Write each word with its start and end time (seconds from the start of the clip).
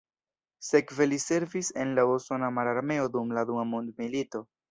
Sekve 0.67 1.05
li 1.09 1.19
servis 1.23 1.69
en 1.83 1.91
la 1.99 2.07
usona 2.13 2.51
mararmeo 2.57 3.05
dum 3.17 3.37
la 3.39 3.47
Dua 3.53 3.67
Mondmilito. 3.75 4.45